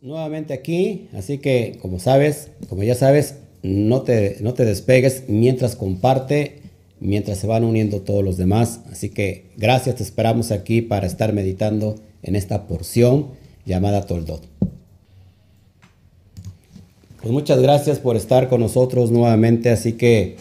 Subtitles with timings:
[0.00, 5.76] Nuevamente aquí, así que como sabes, como ya sabes, no te, no te despegues mientras
[5.76, 6.62] comparte,
[6.98, 8.80] mientras se van uniendo todos los demás.
[8.90, 13.32] Así que gracias, te esperamos aquí para estar meditando en esta porción
[13.66, 14.42] llamada Toldot.
[17.20, 20.36] Pues muchas gracias por estar con nosotros nuevamente, así que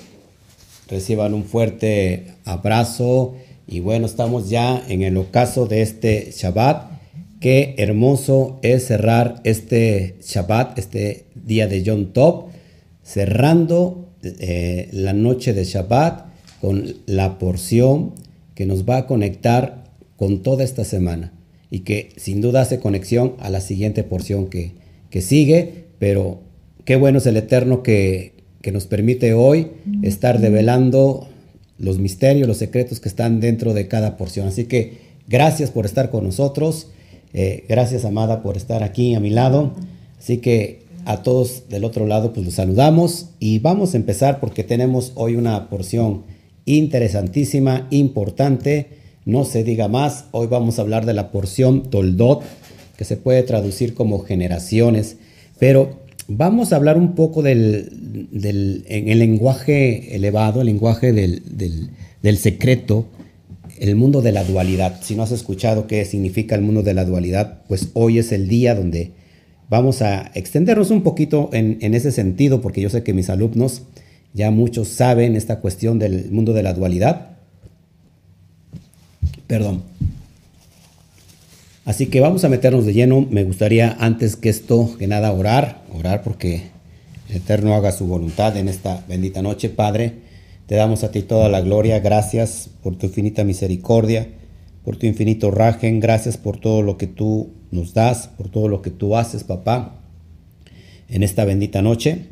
[0.88, 3.36] reciban un fuerte abrazo
[3.68, 6.95] y bueno, estamos ya en el ocaso de este Shabbat.
[7.46, 12.46] Qué hermoso es cerrar este Shabbat, este día de Yom Tov,
[13.04, 16.26] cerrando eh, la noche de Shabbat
[16.60, 18.14] con la porción
[18.56, 19.84] que nos va a conectar
[20.16, 21.34] con toda esta semana
[21.70, 24.72] y que sin duda hace conexión a la siguiente porción que,
[25.12, 26.40] que sigue, pero
[26.84, 29.68] qué bueno es el Eterno que, que nos permite hoy
[30.02, 31.28] estar develando
[31.78, 34.48] los misterios, los secretos que están dentro de cada porción.
[34.48, 36.88] Así que gracias por estar con nosotros.
[37.34, 39.74] Eh, gracias, Amada, por estar aquí a mi lado.
[40.20, 44.64] Así que a todos del otro lado, pues los saludamos y vamos a empezar porque
[44.64, 46.24] tenemos hoy una porción
[46.66, 48.88] interesantísima, importante.
[49.26, 50.26] No se diga más.
[50.32, 52.44] Hoy vamos a hablar de la porción Toldot,
[52.98, 55.18] que se puede traducir como generaciones.
[55.60, 61.44] Pero Vamos a hablar un poco del, en el lenguaje elevado, el lenguaje del,
[62.22, 63.06] del, secreto,
[63.78, 65.00] el mundo de la dualidad.
[65.02, 68.48] Si no has escuchado qué significa el mundo de la dualidad, pues hoy es el
[68.48, 69.12] día donde
[69.70, 73.84] vamos a extendernos un poquito en, ese sentido, porque yo sé que mis alumnos
[74.34, 77.30] ya muchos saben esta cuestión del mundo de la dualidad.
[79.48, 79.84] Perdón.
[81.86, 83.28] Así que vamos a meternos de lleno.
[83.30, 86.64] Me gustaría antes que esto, que nada, orar, orar porque
[87.30, 89.70] el Eterno haga su voluntad en esta bendita noche.
[89.70, 90.25] Padre,
[90.68, 92.00] te damos a ti toda la gloria.
[92.00, 94.30] Gracias por tu infinita misericordia,
[94.84, 96.00] por tu infinito rajen.
[96.00, 100.00] Gracias por todo lo que tú nos das, por todo lo que tú haces, papá.
[101.08, 102.28] En esta bendita noche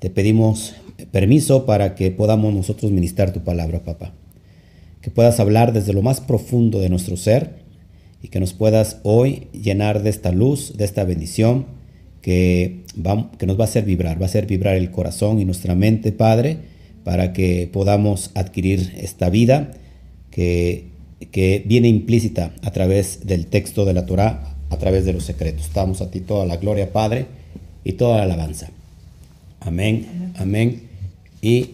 [0.00, 0.74] te pedimos
[1.12, 4.12] permiso para que podamos nosotros ministrar tu palabra, papá.
[5.00, 7.58] Que puedas hablar desde lo más profundo de nuestro ser
[8.22, 11.66] y que nos puedas hoy llenar de esta luz, de esta bendición
[12.20, 15.44] que, va, que nos va a hacer vibrar, va a hacer vibrar el corazón y
[15.44, 16.58] nuestra mente, Padre,
[17.08, 19.70] para que podamos adquirir esta vida
[20.30, 20.88] que,
[21.30, 25.70] que viene implícita a través del texto de la Torah, a través de los secretos.
[25.72, 27.24] Damos a ti toda la gloria, Padre,
[27.82, 28.68] y toda la alabanza.
[29.60, 30.82] Amén, amén
[31.40, 31.70] y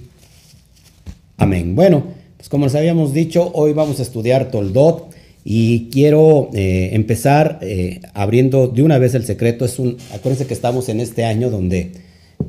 [1.36, 1.74] amén.
[1.74, 2.04] Bueno,
[2.36, 5.12] pues como les habíamos dicho, hoy vamos a estudiar Toldot.
[5.44, 9.64] Y quiero eh, empezar eh, abriendo de una vez el secreto.
[9.64, 11.90] Es un, acuérdense que estamos en este año donde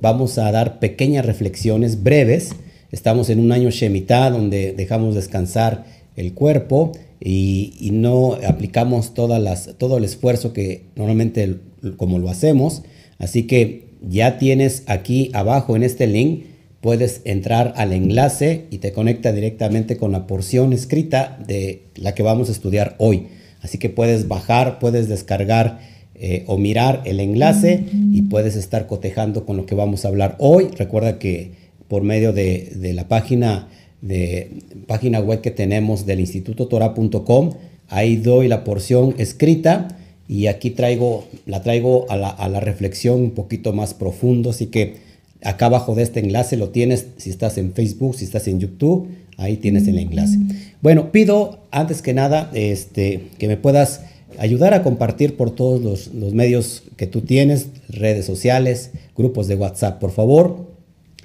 [0.02, 2.52] vamos a dar pequeñas reflexiones breves.
[2.96, 5.84] Estamos en un año Shemitah donde dejamos descansar
[6.16, 11.58] el cuerpo y, no aplicamos todas las, todo el esfuerzo que normalmente
[11.98, 12.84] como lo hacemos.
[13.18, 16.46] Así que ya tienes aquí abajo en este link
[16.80, 22.24] puedes entrar al enlace y te conecta directamente con la porción escrita de la que
[22.24, 23.28] vamos a estudiar hoy.
[23.62, 25.80] Así que puedes bajar, puedes descargar
[26.16, 30.38] eh, o mirar el enlace y puedes estar cotejando con lo que vamos a hablar
[30.40, 30.70] hoy.
[30.78, 33.68] Recuerda que por medio de, la página,
[34.02, 34.52] de,
[34.88, 37.54] página web que tenemos del institutotora.com,
[37.90, 39.88] ahí doy la porción escrita
[40.28, 44.52] y aquí traigo, la traigo a la, reflexión un poquito más profundo.
[44.52, 45.06] Así que
[45.46, 49.10] Acá abajo de este enlace lo tienes si estás en Facebook, si estás en YouTube,
[49.38, 50.40] ahí tienes el enlace.
[50.82, 54.02] Bueno, pido antes que nada este, que me puedas
[54.40, 60.00] ayudar a compartir por todos los, medios que tú tienes, redes sociales, grupos de WhatsApp,
[60.00, 60.65] por favor,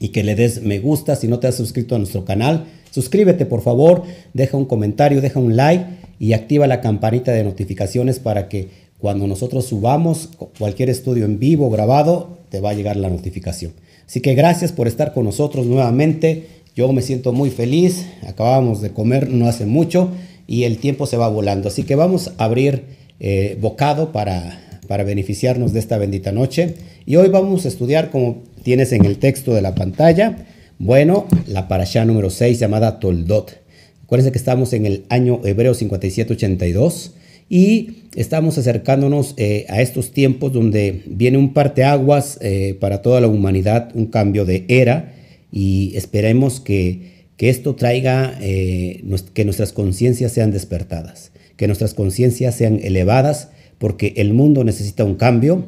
[0.01, 2.65] y que le des me gusta si no te has suscrito a nuestro canal.
[2.91, 4.03] Suscríbete, por favor,
[4.35, 5.85] deja un comentario, deja un like
[6.19, 8.69] y activa la campanita de notificaciones para que
[8.99, 13.73] cuando nosotros subamos cualquier estudio en vivo grabado, te va a llegar la notificación.
[14.07, 16.47] Así que gracias por estar con nosotros nuevamente.
[16.75, 18.07] Yo me siento muy feliz.
[18.27, 20.11] Acabamos de comer no hace mucho
[20.47, 21.69] y el tiempo se va volando.
[21.69, 22.85] Así que vamos a abrir
[23.21, 26.75] eh, bocado para, para beneficiarnos de esta bendita noche.
[27.07, 30.47] Y hoy vamos a estudiar, como tienes en el texto de la pantalla,
[30.79, 33.61] bueno, la parasha número 6 llamada Toldot.
[34.05, 37.15] Acuérdense que estamos en el año hebreo 5782
[37.49, 43.29] y estamos acercándonos eh, a estos tiempos donde viene un parteaguas eh, para toda la
[43.29, 45.15] humanidad, un cambio de era
[45.53, 49.05] y esperemos que, que esto traiga eh,
[49.35, 53.49] que nuestras conciencias sean despertadas, que nuestras conciencias sean elevadas,
[53.79, 55.65] porque el mundo necesita un cambio,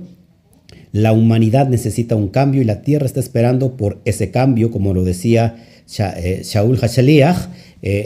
[0.93, 5.05] la humanidad necesita un cambio y la tierra está esperando por ese cambio, como lo
[5.05, 5.57] decía
[5.89, 7.49] Shaul Hashaliach,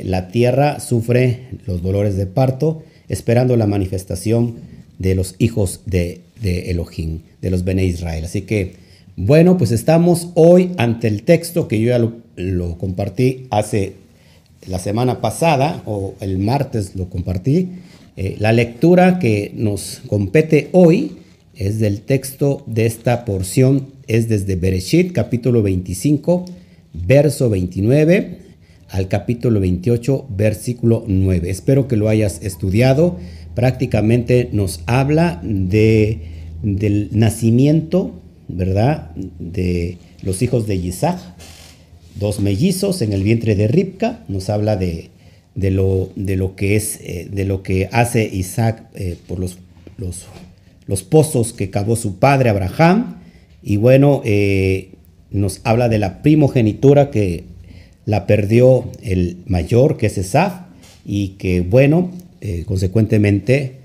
[0.05, 4.55] la tierra sufre los dolores de parto, esperando la manifestación
[4.99, 8.25] de los hijos de de Elohim, de los Bene Israel.
[8.25, 8.75] Así que,
[9.17, 13.95] bueno, pues estamos hoy ante el texto que yo ya lo, compartí hace
[14.67, 17.69] la semana pasada, o el martes lo compartí.
[18.17, 21.19] Eh, la lectura que nos compete hoy
[21.57, 26.45] es del texto de esta porción, es desde Bereshit, capítulo 25,
[26.93, 28.47] verso 29
[28.89, 31.51] al capítulo 28, versículo 9.
[31.51, 33.17] Espero que lo hayas estudiado.
[33.55, 36.21] Prácticamente nos habla de,
[36.63, 38.13] del nacimiento,
[38.49, 39.11] ¿verdad?
[39.39, 41.19] De los hijos de Isaac,
[42.19, 44.25] dos mellizos en el vientre de Ribka.
[44.29, 45.11] Nos habla de,
[45.55, 49.59] de, lo, de lo, que es, eh, de lo que hace Isaac eh, por los,
[49.99, 50.27] los,
[50.87, 53.21] los, pozos que cavó su padre Abraham.
[53.63, 54.91] Y bueno, eh,
[55.31, 57.45] nos habla de la primogenitura que
[58.05, 60.61] la perdió el mayor, que es Esaf,
[61.05, 62.11] y que, bueno,
[62.41, 63.79] eh, consecuentemente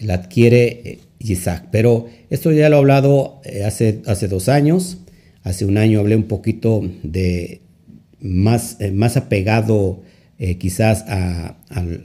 [0.00, 1.66] la adquiere eh, Isaac.
[1.70, 4.98] Pero esto ya lo he hablado hace, hace dos años.
[5.44, 7.60] Hace un año hablé un poquito de
[8.20, 10.00] más, más apegado
[10.58, 11.56] quizás a,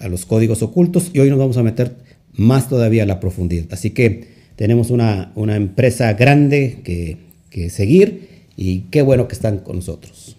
[0.10, 1.96] los códigos ocultos y hoy nos vamos a meter
[2.34, 3.66] más todavía a la profundidad.
[3.72, 7.18] Así que tenemos una, una empresa grande que,
[7.50, 10.38] que seguir y qué bueno que están con nosotros.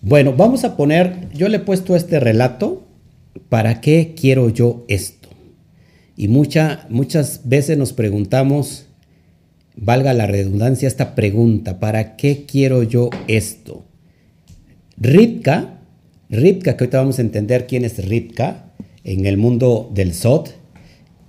[0.00, 2.82] Bueno, vamos a poner, yo le he puesto este relato,
[3.48, 5.28] ¿para qué quiero yo esto?
[6.16, 8.86] Y mucha, muchas veces nos preguntamos,
[9.76, 13.84] valga la redundancia, esta pregunta, ¿para qué quiero yo esto?
[14.96, 15.80] Ripka,
[16.28, 18.72] Ripka, que ahorita vamos a entender quién es Ripka
[19.04, 20.61] en el mundo del Sot.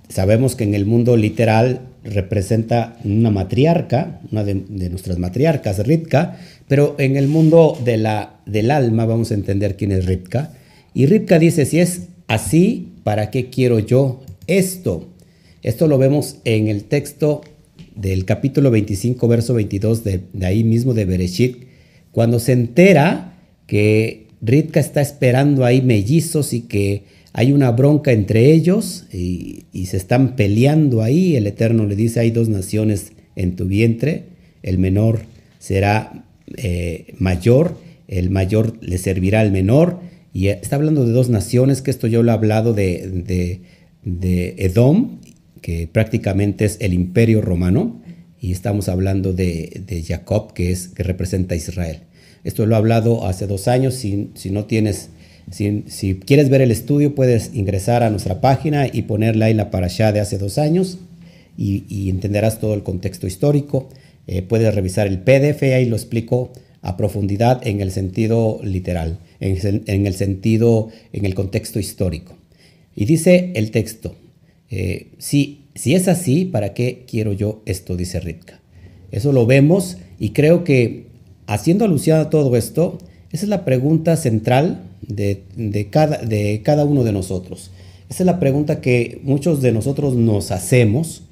[0.08, 6.94] Sabemos que en el mundo literal representa una matriarca, una de, nuestras matriarcas, Ripka, pero
[6.98, 10.52] en el mundo de la, del alma vamos a entender quién es Ripka.
[10.92, 15.08] Y Ripka dice, si es así, ¿para qué quiero yo esto?
[15.62, 17.40] Esto lo vemos en el texto
[17.96, 21.64] del capítulo 25, verso 22 de, de ahí mismo de Bereshit,
[22.12, 27.04] cuando se entera que Ripka está esperando ahí mellizos y que
[27.36, 31.36] hay una bronca entre ellos y, se están peleando ahí.
[31.36, 34.26] El Eterno le dice, hay dos naciones en tu vientre,
[34.62, 35.22] el menor
[35.58, 36.26] será
[36.56, 37.76] eh, mayor,
[38.06, 39.98] el mayor le servirá al menor.
[40.32, 43.60] Y está hablando de dos naciones, que esto yo lo he hablado de,
[44.04, 45.18] de, Edom,
[45.60, 48.00] que prácticamente es el imperio romano,
[48.40, 52.02] y estamos hablando de, Jacob, que, es, que representa a Israel.
[52.44, 55.10] Esto lo he hablado hace dos años, si no tienes
[55.50, 60.12] si, quieres ver el estudio, puedes ingresar a nuestra página y ponerle ahí la parashá
[60.12, 60.98] de hace dos años
[61.56, 63.88] y, entenderás todo el contexto histórico.
[64.26, 66.50] Eh, puedes revisar el PDF, ahí lo explico
[66.80, 72.36] a profundidad en el sentido literal, en, el sentido, en el contexto histórico.
[72.96, 74.16] Y dice el texto,
[74.70, 77.96] eh, si, si es así, ¿para qué quiero yo esto?
[77.96, 78.60] Dice Ritka.
[79.10, 81.06] Eso lo vemos y creo que
[81.46, 82.98] haciendo alusión a todo esto,
[83.34, 87.72] esa es la pregunta central de, cada, de cada uno de nosotros.
[88.08, 91.24] Esa es la pregunta que muchos de nosotros nos hacemos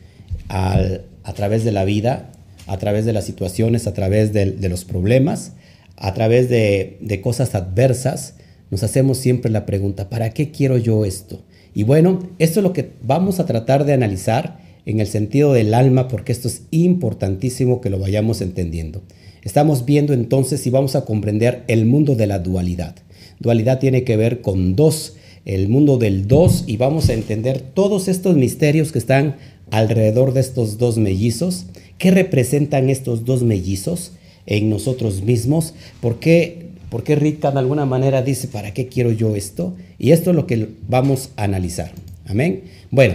[0.49, 0.99] a
[1.37, 2.33] través de la vida,
[2.67, 5.53] a través de las situaciones, a través de, los problemas,
[5.97, 8.35] a través de, de, cosas adversas.
[8.73, 11.45] Nos hacemos siempre la pregunta, ¿para qué quiero yo esto?
[11.73, 15.73] Y bueno, esto es lo que vamos a tratar de analizar en el sentido del
[15.73, 19.03] alma, porque esto es importantísimo que lo vayamos entendiendo.
[19.43, 22.95] Estamos viendo entonces y vamos a comprender el mundo de la dualidad.
[23.41, 28.07] Dualidad tiene que ver con dos, el mundo del dos, y vamos a entender todos
[28.07, 29.37] estos misterios que están
[29.73, 31.67] alrededor de estos dos mellizos.
[31.99, 34.13] ¿Qué representan estos dos mellizos
[34.47, 35.75] en nosotros mismos?
[36.01, 39.75] ¿Por qué, por qué Rita de alguna manera dice, ¿para qué quiero yo esto?
[39.99, 41.91] Y esto es lo que vamos a analizar.
[42.27, 42.63] Amén.
[42.93, 43.15] Bueno,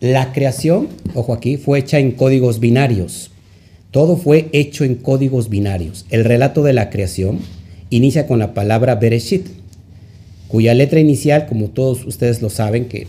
[0.00, 3.30] la creación, ojo aquí, fue hecha en códigos binarios.
[3.94, 6.04] Todo fue hecho en códigos binarios.
[6.10, 7.38] El relato de la creación
[7.90, 9.46] inicia con la palabra Bereshit,
[10.48, 13.06] cuya letra inicial, como todos ustedes lo saben, que,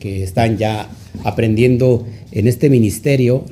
[0.00, 0.90] que están ya
[1.24, 3.46] aprendiendo en este ministerio,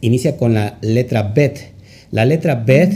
[0.00, 1.74] inicia con la letra Bet.
[2.10, 2.92] La letra Bet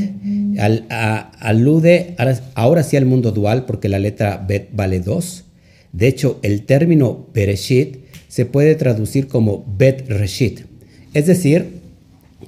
[1.38, 2.16] alude
[2.56, 5.44] ahora, sí al mundo dual, porque la letra Bet vale dos.
[5.92, 10.62] De hecho, el término Bereshit se puede traducir como Bet Reshit.
[11.12, 11.73] Es decir,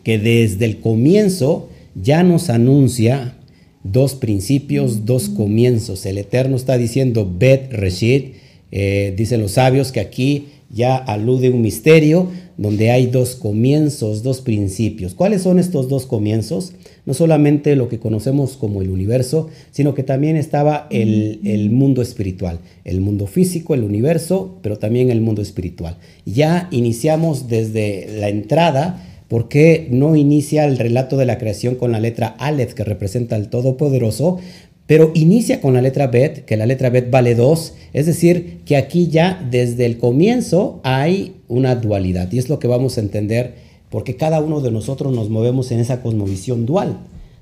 [0.03, 3.37] que desde el comienzo ya nos anuncia
[3.83, 6.07] dos principios, dos comienzos.
[6.07, 8.35] El Eterno está diciendo Bet Reshit,
[8.73, 14.41] eh, dicen los sabios que aquí ya alude un misterio donde hay dos comienzos, dos
[14.41, 15.15] principios.
[15.15, 16.73] ¿Cuáles son estos dos comienzos?
[17.05, 22.03] No solamente lo que conocemos como el universo, sino que también estaba el, el mundo
[22.03, 25.99] espiritual, el mundo físico, el universo, pero también el mundo espiritual.
[26.25, 31.93] Ya iniciamos desde la entrada ¿Por qué no inicia el relato de la creación con
[31.93, 34.39] la letra Aleph, que representa al Todopoderoso,
[34.87, 38.77] pero inicia con la letra Bet, que la letra Bet vale 2, es decir, que
[38.77, 43.55] aquí ya desde el comienzo hay una dualidad, y es lo que vamos a entender,
[43.91, 46.99] porque cada uno de nosotros nos movemos en esa cosmovisión dual.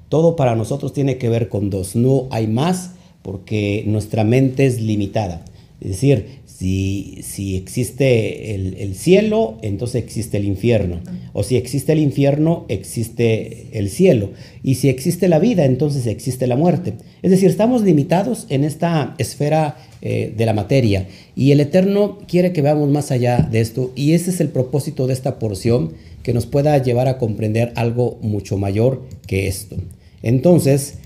[0.08, 4.80] Todo para nosotros tiene que ver con dos, no hay más, porque nuestra mente es
[4.80, 5.44] limitada.
[5.80, 11.00] Es decir, si, existe el, cielo, entonces existe el infierno.
[11.32, 14.30] O si existe el infierno, existe el cielo.
[14.62, 16.94] Y si existe la vida, entonces existe la muerte.
[17.22, 21.08] Es decir, estamos limitados en esta esfera eh, de la materia.
[21.34, 23.90] Y el Eterno quiere que veamos más allá de esto.
[23.96, 28.16] Y ese es el propósito de esta porción, que nos pueda llevar a comprender algo
[28.22, 29.76] mucho mayor que esto.
[30.22, 30.98] Entonces,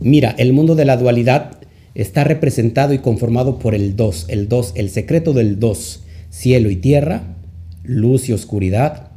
[0.00, 1.57] mira, el mundo de la dualidad
[1.98, 6.76] está representado y conformado por el dos, el dos, el secreto del dos, cielo y
[6.76, 7.36] tierra,
[7.82, 9.10] luz y oscuridad,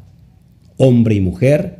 [0.77, 1.77] hombre y mujer,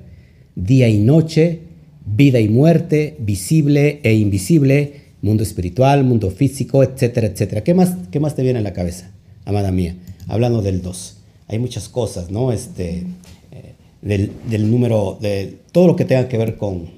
[0.56, 1.62] día y noche,
[2.06, 7.64] vida y muerte, visible e invisible, mundo espiritual, mundo físico, etcétera, etcétera.
[7.64, 9.12] ¿Qué más, qué más te viene a la cabeza,
[9.44, 9.96] amada mía?
[10.28, 11.18] Hablando del dos.
[11.48, 12.52] Hay muchas cosas, ¿no?
[12.52, 13.06] Este,
[13.52, 16.92] eh, del, número, de todo lo que tenga que ver con,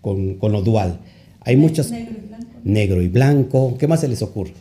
[0.00, 1.00] con, con lo dual.
[1.40, 2.23] Hay muchas negro
[2.64, 4.54] y blanco, ¿qué más se les ocurre?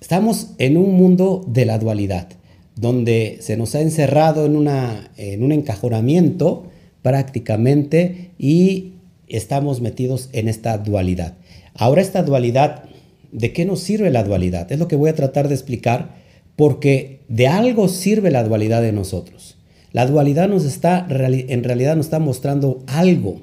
[0.00, 2.28] Estamos en un mundo de la dualidad,
[2.74, 6.66] donde se nos ha encerrado en, una, en un encajonamiento
[7.02, 8.94] prácticamente y
[9.28, 11.34] estamos metidos en esta dualidad.
[11.74, 12.84] Ahora esta dualidad,
[13.30, 14.70] ¿de qué nos sirve la dualidad?
[14.72, 16.16] Es lo que voy a tratar de explicar
[16.56, 19.56] porque de algo sirve la dualidad de nosotros.
[19.92, 23.40] La dualidad nos está, en realidad nos está mostrando algo,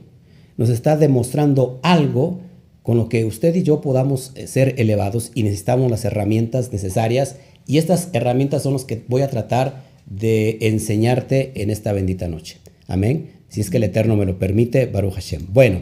[0.58, 2.42] nos está demostrando algo
[2.88, 7.36] con lo que usted y yo podamos eh, ser elevados y necesitamos las herramientas necesarias
[7.68, 12.60] y estas herramientas son las que voy a tratar de enseñarte en esta bendita noche.
[12.88, 13.32] Amén.
[13.50, 15.48] Si es que el Eterno me lo permite, Baruch Hashem.
[15.52, 15.82] Bueno,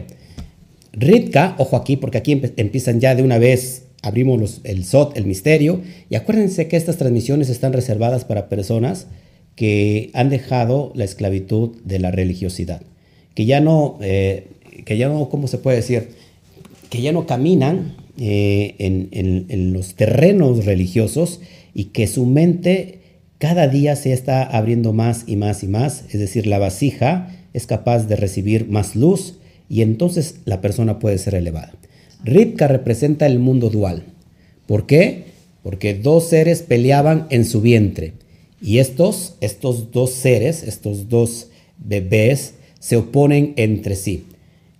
[0.92, 5.82] Ritka, ojo aquí, porque aquí empiezan ya de una vez, abrimos el SOT, el misterio,
[6.10, 9.06] y acuérdense que estas transmisiones están reservadas para personas
[9.54, 12.82] que han dejado la esclavitud de la religiosidad,
[13.36, 14.48] que ya no, eh,
[14.84, 16.25] que ya no, ¿cómo se puede decir?
[16.96, 21.40] Que ya no caminan eh, en, los terrenos religiosos
[21.74, 23.00] y que su mente
[23.36, 27.66] cada día se está abriendo más y más y más, es decir, la vasija es
[27.66, 29.34] capaz de recibir más luz
[29.68, 31.74] y entonces la persona puede ser elevada.
[32.24, 34.04] Ripka representa el mundo dual.
[34.66, 35.24] ¿Por qué?
[35.62, 38.14] Porque dos seres peleaban en su vientre
[38.62, 44.24] y estos, estos dos seres, estos dos bebés, se oponen entre sí.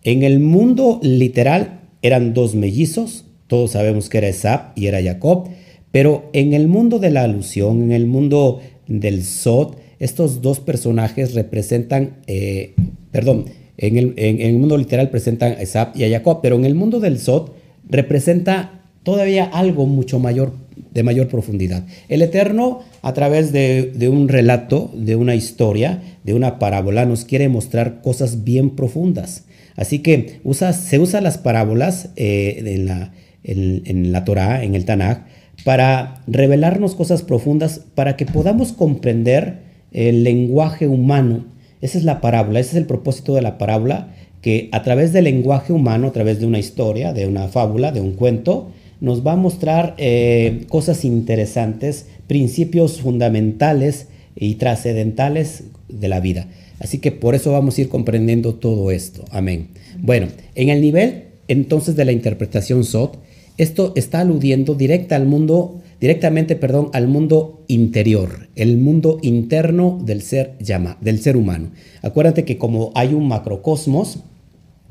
[0.03, 1.76] En el mundo literal
[2.07, 5.49] eran dos mellizos, todos sabemos que era Esap y era Jacob,
[5.93, 11.35] pero en el mundo de la alusión, en el mundo del Sod, estos dos personajes
[11.35, 12.75] representan, eh,
[13.11, 13.47] perdón,
[13.79, 17.19] en el, mundo literal presentan a Esap y a Jacob, pero en el mundo del
[17.19, 17.51] Sod
[17.89, 20.53] representa todavía algo mucho mayor,
[20.93, 21.87] de mayor profundidad.
[22.09, 27.25] El Eterno, a través de, de, un relato, de una historia, de una parábola, nos
[27.25, 29.45] quiere mostrar cosas bien profundas.
[29.77, 30.41] Así que
[30.73, 33.11] se usan las parábolas eh,
[33.45, 35.27] en, la, Torah, en el Tanakh,
[35.65, 39.61] para revelarnos cosas profundas, para que podamos comprender
[39.93, 41.45] el lenguaje humano.
[41.81, 44.09] Esa es la parábola, ese es el propósito de la parábola,
[44.41, 48.01] que a través del lenguaje humano, a través de una historia, de una fábula, de
[48.01, 56.21] un cuento, nos va a mostrar eh, cosas interesantes, principios fundamentales y trascendentales de la
[56.21, 56.47] vida.
[56.79, 59.25] Así que por eso vamos a ir comprendiendo todo esto.
[59.31, 59.69] Amén.
[59.99, 63.19] Bueno, en el nivel entonces de la interpretación SOT,
[63.59, 70.21] esto está aludiendo directa al mundo, directamente, perdón, al mundo interior, el mundo interno del
[70.23, 71.71] ser llama, del ser humano.
[72.03, 74.19] Acuérdate que como hay un macrocosmos,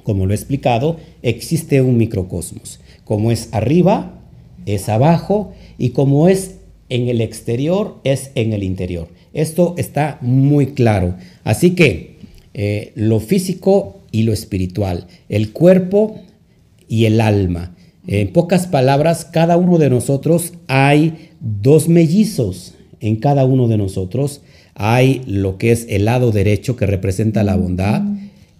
[0.04, 2.80] como lo he explicado, existe un microcosmos.
[3.04, 4.22] Como es arriba,
[4.66, 6.56] es abajo y como es
[6.90, 9.10] en el exterior, es en el interior.
[9.34, 11.16] Esto está muy claro.
[11.46, 12.18] Así que
[12.54, 16.20] eh, lo físico y lo espiritual, el cuerpo
[16.90, 17.76] y el alma.
[18.08, 22.74] En pocas palabras, cada uno de nosotros hay dos mellizos.
[23.00, 24.42] En cada uno de nosotros
[24.74, 28.02] hay lo que es el lado derecho que representa la bondad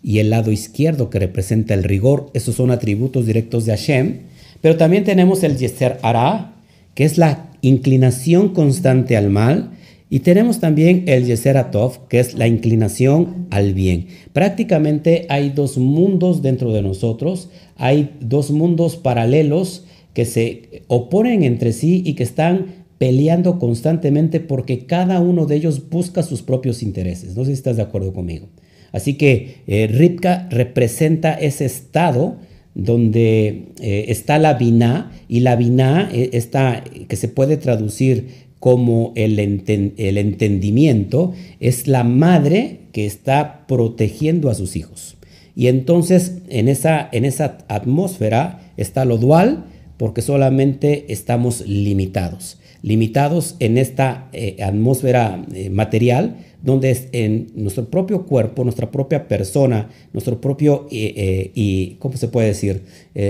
[0.04, 2.30] y el lado izquierdo que representa el rigor.
[2.34, 4.20] Esos son atributos directos de Hashem.
[4.62, 6.54] Pero también tenemos el Yeser Ara,
[6.94, 9.72] que es la inclinación constante al mal
[10.16, 14.08] Y tenemos también el Yeseratov, que es la inclinación al bien.
[14.32, 21.74] Prácticamente hay dos mundos dentro de nosotros, hay dos mundos paralelos que se oponen entre
[21.74, 27.36] sí y que están peleando constantemente porque cada uno de ellos busca sus propios intereses.
[27.36, 28.48] No sé si estás de acuerdo conmigo.
[28.94, 32.38] Así que eh, Ripka representa ese estado
[32.74, 39.14] donde eh, está la biná y la biná eh, está, que se puede traducir como
[39.14, 45.18] el, el entendimiento, es la madre que está protegiendo a sus hijos.
[45.56, 49.66] Y entonces en esa, en esa atmósfera está lo dual
[49.98, 57.90] porque solamente estamos limitados limitados en esta eh, atmósfera eh, material, donde es en nuestro
[57.90, 62.84] propio cuerpo, nuestra propia persona, nuestro propio, eh, y, ¿cómo se puede decir?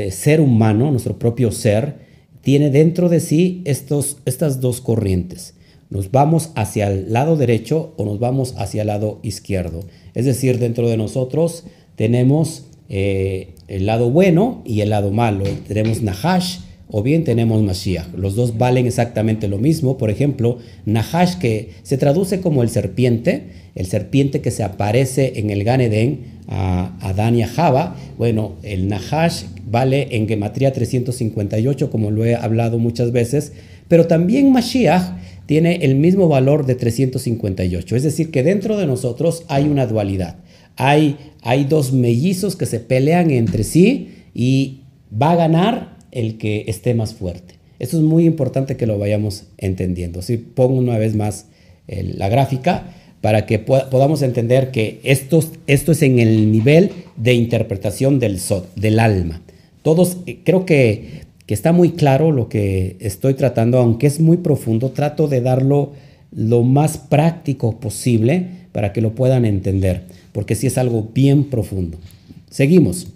[0.10, 2.05] ser humano, nuestro propio ser,
[2.46, 5.56] tiene dentro de sí estos, estas dos corrientes.
[5.90, 9.80] Nos vamos hacia el lado derecho o nos vamos hacia el lado izquierdo.
[10.14, 11.64] Es decir, dentro de nosotros
[11.96, 15.44] tenemos el lado bueno y el lado malo.
[15.68, 18.14] Tenemos Nahash, o bien tenemos Mashiach.
[18.16, 19.98] Los dos valen exactamente lo mismo.
[19.98, 25.50] Por ejemplo, Nahash, que se traduce como el serpiente, el serpiente que se aparece en
[25.50, 25.82] el Gan
[26.48, 27.96] a Adán y a Java.
[28.18, 33.54] Bueno, el Nahash vale en Gematría 358, como lo he hablado muchas veces,
[33.88, 37.96] pero también Mashiach tiene el mismo valor de 358.
[37.96, 40.38] Es decir, que dentro de nosotros hay una dualidad.
[40.76, 46.66] Hay, hay dos mellizos que se pelean entre sí y va a ganar el que
[46.68, 47.56] esté más fuerte.
[47.80, 50.22] Esto es muy importante que lo vayamos entendiendo.
[50.22, 51.48] Si pongo una vez más
[51.88, 58.20] la gráfica para que podamos entender que esto, esto es en el nivel de interpretación
[58.20, 58.40] del,
[58.76, 59.42] del alma.
[59.82, 64.38] Todos, eh, creo que, que está muy claro lo que estoy tratando, aunque es muy
[64.38, 65.94] profundo, trato de darlo
[66.32, 71.98] lo más práctico posible para que lo puedan entender, porque sí es algo bien profundo.
[72.50, 73.08] Seguimos.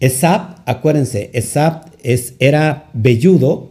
[0.00, 3.70] Esap, acuérdense, Esap es, era velludo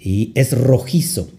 [0.00, 1.30] y es rojizo,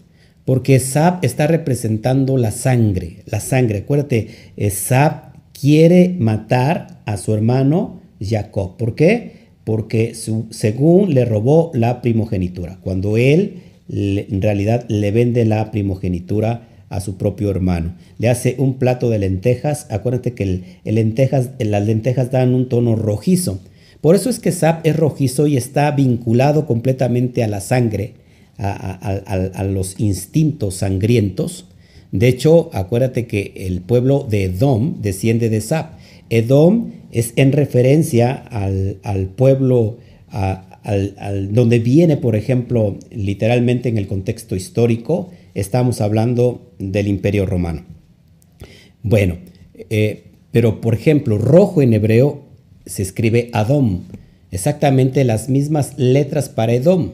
[0.46, 3.80] porque Esap está representando la sangre, la sangre.
[3.80, 8.78] Acuérdate, Esap quiere matar a su hermano Jacob.
[8.78, 9.34] ¿Por qué?
[9.66, 17.02] Porque según le robó la primogenitura, cuando él en realidad le vende la primogenitura a
[17.02, 17.96] su propio hermano.
[18.18, 19.88] Le hace un plato de lentejas.
[19.90, 23.60] Acuérdate que el lentejas, las lentejas dan un tono rojizo.
[24.02, 28.16] Por eso es que Sap es rojizo y está vinculado completamente a la sangre,
[28.58, 31.68] a, los instintos sangrientos.
[32.12, 35.94] De hecho, acuérdate que el pueblo de Edom desciende de Sap.
[36.30, 39.98] Edom es en referencia al, pueblo
[41.50, 47.86] donde viene, por ejemplo, literalmente en el contexto histórico, estamos hablando del imperio romano.
[49.04, 49.38] Bueno,
[49.90, 52.51] eh, pero por ejemplo, rojo en hebreo
[52.86, 54.02] se escribe Adom,
[54.52, 57.12] exactamente las mismas letras para Edom.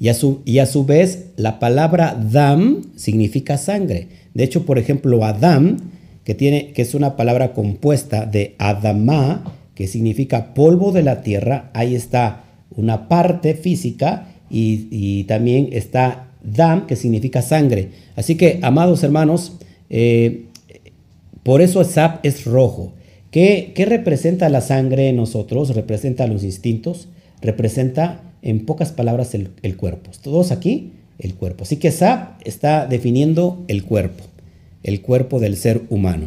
[0.00, 4.06] Y a, su, y a su vez, la palabra Dam significa sangre.
[4.32, 5.76] De hecho, por ejemplo, Adam,
[6.22, 11.70] que, tiene, que es una palabra compuesta de Adamá, que significa polvo de la tierra,
[11.74, 12.44] ahí está
[12.76, 17.90] una parte física y, también está Dam, que significa sangre.
[18.14, 19.54] Así que, amados hermanos,
[19.90, 20.44] eh,
[21.42, 22.92] por eso Sap es rojo.
[23.38, 25.76] ¿Qué, representa la sangre en nosotros?
[25.76, 27.06] Representa los instintos,
[27.40, 30.10] representa en pocas palabras el, cuerpo.
[30.20, 31.62] Todos aquí, el cuerpo.
[31.62, 34.24] Así que Sab está definiendo el cuerpo,
[34.82, 36.26] el cuerpo del ser humano.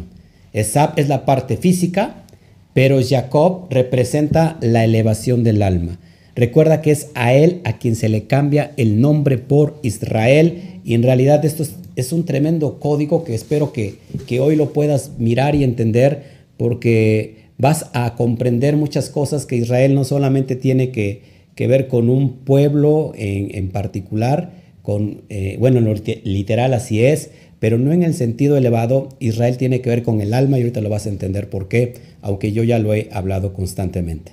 [0.64, 2.24] Sab es la parte física,
[2.72, 5.98] pero Jacob representa la elevación del alma.
[6.34, 10.94] Recuerda que es a él a quien se le cambia el nombre por Israel y
[10.94, 11.62] en realidad esto
[11.94, 17.90] es, un tremendo código que espero que hoy lo puedas mirar y entender porque vas
[17.92, 21.22] a comprender muchas cosas que Israel no solamente tiene que,
[21.56, 25.80] ver con un pueblo en, particular, con, eh, bueno,
[26.22, 30.34] literal así es, pero no en el sentido elevado, Israel tiene que ver con el
[30.34, 33.54] alma y ahorita lo vas a entender por qué, aunque yo ya lo he hablado
[33.54, 34.30] constantemente.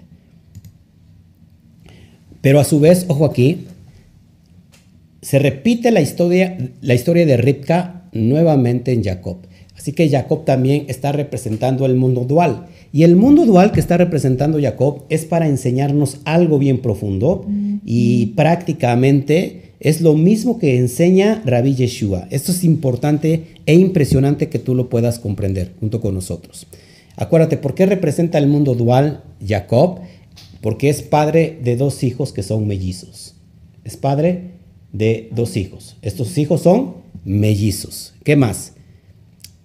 [2.42, 3.66] Pero a su vez, ojo aquí,
[5.24, 9.38] se repite la historia, la historia de Ripka nuevamente en Jacob.
[9.80, 12.68] Así que Jacob también está representando el mundo dual.
[12.92, 17.46] Y el mundo dual que está representando Jacob es para enseñarnos algo bien profundo
[17.86, 22.28] y prácticamente es lo mismo que enseña Rabbi Yeshua.
[22.30, 26.68] Esto es importante e impresionante que tú lo puedas comprender junto con nosotros.
[27.16, 30.00] Acuérdate, ¿por qué representa el mundo dual Jacob?
[30.60, 33.36] Porque es padre de dos hijos que son mellizos.
[33.86, 34.56] Es padre
[34.92, 35.96] de dos hijos.
[36.02, 38.14] Estos hijos son mellizos.
[38.26, 38.74] ¿Qué más?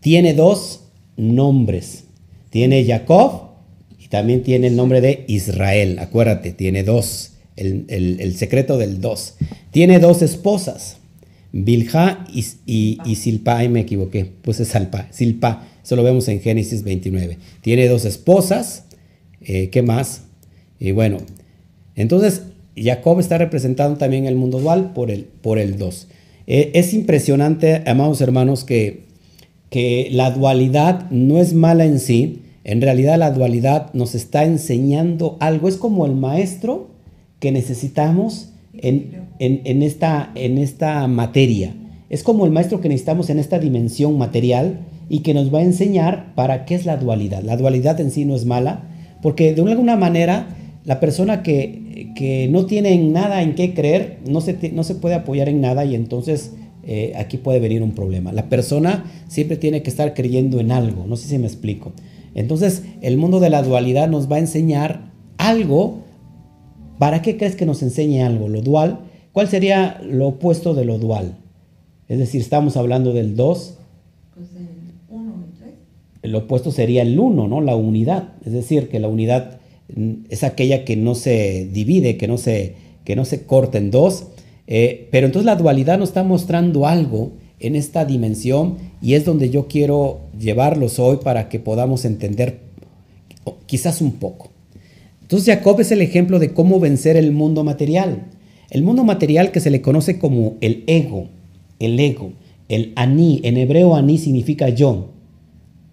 [0.05, 0.83] Tiene dos
[1.17, 2.05] nombres.
[2.51, 3.53] Tiene Jacob
[3.99, 5.99] y también tiene el nombre de Israel.
[5.99, 7.33] Acuérdate, tiene dos.
[7.57, 9.37] El, secreto del dos.
[9.71, 10.99] Tiene dos esposas.
[11.53, 16.41] Bilha y, y, Silpa, ay me equivoqué, pues es Salpa, Silpa, eso lo vemos en
[16.41, 17.39] Génesis 29.
[17.63, 18.85] Tiene dos esposas,
[19.41, 20.25] eh, ¿qué más?
[20.81, 21.19] Y bueno,
[21.95, 22.43] entonces
[22.77, 26.09] Jacob está representando también el mundo dual por el, por el 2.
[26.47, 29.04] Eh, es impresionante, amados hermanos, que,
[29.75, 32.43] que la dualidad no es mala en sí.
[32.63, 35.67] En realidad la dualidad nos está enseñando algo.
[35.67, 36.91] Es como el maestro
[37.41, 41.75] que necesitamos en, en, esta, en esta materia.
[42.09, 45.63] Es como el maestro que necesitamos en esta dimensión material y que nos va a
[45.63, 47.43] enseñar para qué es la dualidad.
[47.43, 48.85] La dualidad en sí no es mala,
[49.23, 51.85] porque de alguna manera la persona que
[52.15, 55.85] que no tienen nada en qué creer, no se, no se puede apoyar en nada
[55.85, 56.53] y entonces
[56.87, 58.33] eh, aquí puede venir un problema.
[58.33, 61.93] La persona siempre tiene que estar creyendo en algo, no sé si me explico.
[62.35, 66.03] Entonces el mundo de la dualidad nos va a enseñar algo.
[66.99, 68.49] ¿Para qué crees que nos enseñe algo?
[68.49, 69.01] Lo dual.
[69.33, 71.37] ¿Cuál sería lo opuesto de lo dual?
[72.09, 73.79] Es decir, estamos hablando del 2.
[74.35, 74.69] Pues el
[75.09, 75.75] 1 y 3.
[76.23, 77.61] El opuesto sería el 1, ¿no?
[77.61, 78.35] La unidad.
[78.45, 79.59] Es decir, que la unidad
[80.29, 84.29] es aquella que no se divide, que no se, que no se corta en dos.
[84.67, 89.51] Eh, pero entonces la dualidad nos está mostrando algo en esta dimensión y es donde
[89.51, 92.61] yo quiero llevarlos hoy para que podamos entender
[93.67, 94.51] quizás un poco.
[95.23, 98.25] Entonces Jacob es el ejemplo de cómo vencer el mundo material.
[98.71, 101.29] El mundo material que se le conoce como el ego,
[101.79, 102.33] el ego,
[102.69, 105.11] el aní, en hebreo aní significa yo,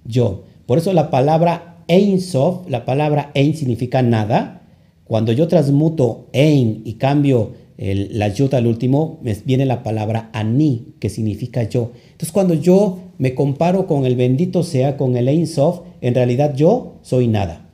[0.06, 0.44] yo.
[0.66, 4.62] Por eso la palabra Ein Sof, la palabra Ein significa nada.
[5.06, 11.10] Cuando yo transmuto Ein y cambio la yud al último, viene la palabra Ani, que
[11.10, 11.94] significa yo.
[12.12, 16.56] Entonces, cuando yo me comparo con el bendito sea, con el Ein Sof, en realidad
[16.56, 17.70] yo soy nada.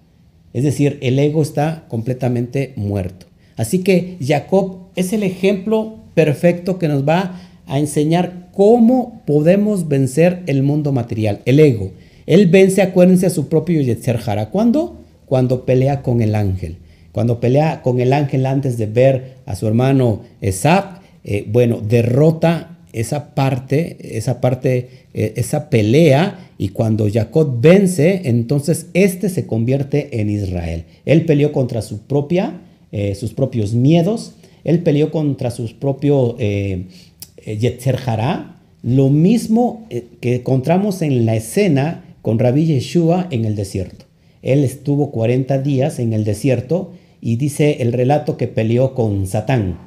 [0.53, 3.25] Es decir, el ego está completamente muerto.
[3.57, 10.41] Así que Jacob es el ejemplo perfecto que nos va a enseñar cómo podemos vencer
[10.47, 11.91] el mundo material, el ego.
[12.25, 14.51] Él vence, acuérdense, a su propio Yetzer Hara.
[14.51, 15.01] ¿Cuándo?
[15.25, 16.77] Cuando pelea con el ángel.
[17.17, 22.77] Cuando pelea con el ángel antes de ver a su hermano Esab, eh, bueno, derrota
[22.93, 30.21] esa parte, esa parte, eh, esa pelea, y cuando Jacob vence, entonces este se convierte
[30.21, 30.83] en Israel.
[31.05, 37.97] Él peleó contra su propia, eh, sus propios miedos, él peleó contra sus propios Yetzer
[38.05, 39.87] Hara, lo mismo
[40.21, 44.05] que encontramos en la escena con Rabbi Yeshua en el desierto.
[44.43, 49.79] Él estuvo 40 días en el desierto y dice el relato que peleó con Satán,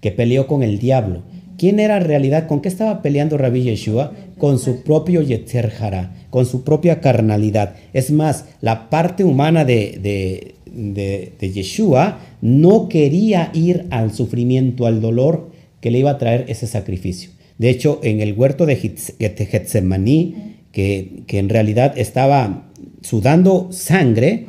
[0.00, 1.22] que peleó con el diablo.
[1.58, 2.48] ¿Quién era en realidad?
[2.48, 4.12] ¿Con qué estaba peleando Rabbi Yeshua?
[4.38, 7.76] Con su propio Yetzer Hara, con su propia carnalidad.
[7.92, 15.50] Es más, la parte humana de, de, Yeshua no quería ir al sufrimiento, al dolor
[15.80, 17.30] que le iba a traer ese sacrificio.
[17.58, 22.70] De hecho, en el huerto de Getsemaní, que, en realidad estaba
[23.02, 24.46] sudando sangre,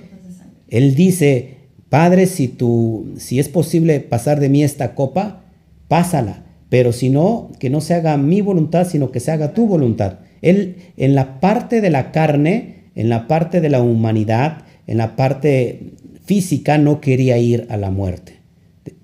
[0.69, 1.57] él dice,
[1.93, 5.43] Padre, si, tú, si es posible pasar de mí esta copa,
[5.87, 9.67] pásala, pero si no, que no se haga mi voluntad, sino que se haga tu
[9.67, 10.15] voluntad.
[10.41, 15.15] Él en la parte de la carne, en la parte de la humanidad, en la
[15.15, 15.91] parte
[16.25, 18.37] física, no quería ir a la muerte.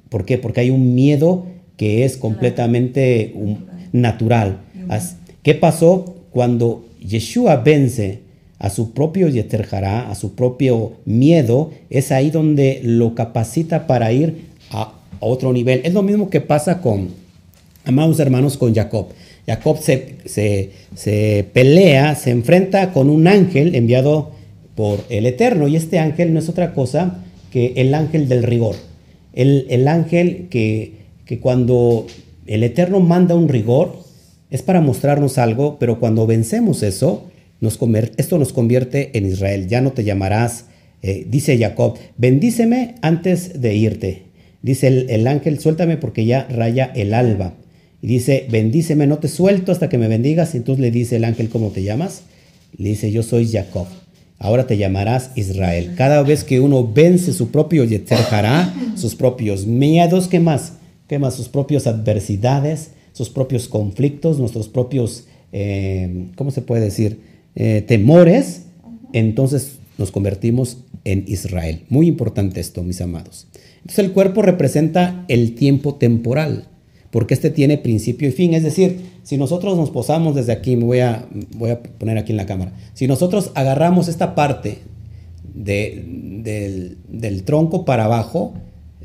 [0.09, 0.39] ¿Por qué?
[0.39, 1.45] Porque hay un miedo
[1.77, 3.35] que es completamente
[3.91, 4.61] natural.
[5.43, 8.21] ¿Qué pasó cuando Yeshua vence
[8.59, 14.49] a su propio Yeter a su propio miedo, es ahí donde lo capacita para ir
[14.71, 15.81] a, otro nivel.
[15.83, 17.09] Es lo mismo que pasa con,
[17.83, 19.07] amados hermanos, con Jacob.
[19.45, 24.31] Jacob se, se, pelea, se enfrenta con un ángel enviado
[24.75, 28.75] por el Eterno, y este ángel no es otra cosa que el ángel del rigor.
[29.33, 30.93] El, el ángel que,
[31.25, 32.07] que cuando
[32.45, 33.97] el Eterno manda un rigor,
[34.51, 37.25] es para mostrarnos algo, pero cuando vencemos eso,
[37.61, 39.67] esto nos convierte en Israel.
[39.67, 40.65] Ya no te llamarás,
[41.01, 44.23] eh, dice Jacob, bendíceme antes de irte.
[44.61, 47.53] Dice el, ángel, suéltame porque ya raya el alba.
[48.01, 50.53] Y dice, bendíceme, no te suelto hasta que me bendigas.
[50.53, 52.23] Y entonces le dice el ángel, ¿cómo te llamas?
[52.77, 53.87] Le dice, yo soy Jacob.
[54.37, 55.95] Ahora te llamarás Israel.
[55.97, 58.19] Cada vez que uno vence su propio Yetzer
[58.95, 60.73] sus propios miedos, ¿qué más?
[61.07, 61.35] ¿Qué más?
[61.35, 67.19] Sus propias adversidades, sus propios conflictos, nuestros propios, eh, ¿cómo se puede decir?
[67.61, 68.67] Eh, temores,
[69.11, 71.83] entonces nos convertimos en Israel.
[71.89, 73.47] Muy importante esto, mis amados.
[73.81, 76.65] Entonces el cuerpo representa el tiempo temporal.
[77.11, 78.53] porque este tiene principio y fin.
[78.53, 82.31] Es decir, si nosotros nos posamos desde aquí, me voy a, voy a poner aquí
[82.31, 84.77] en la cámara, si nosotros agarramos esta parte
[85.55, 86.97] del,
[87.45, 88.53] tronco para abajo,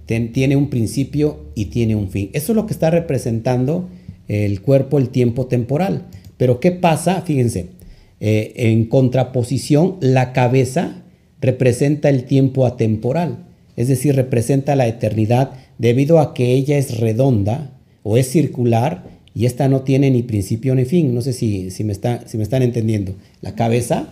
[0.04, 2.28] tiene un principio y tiene un fin.
[2.34, 3.88] Eso es lo que está representando
[4.28, 6.06] el cuerpo, el tiempo temporal.
[6.36, 7.22] Pero ¿qué pasa?
[7.22, 7.70] Fíjense,
[8.20, 11.02] eh, en contraposición, la cabeza
[11.40, 13.44] representa el tiempo atemporal,
[13.76, 17.72] es decir, representa la eternidad debido a que ella es redonda
[18.02, 21.14] o es circular y esta no tiene ni principio ni fin.
[21.14, 23.14] No sé si, si, me, está, si me están entendiendo.
[23.40, 24.08] La cabeza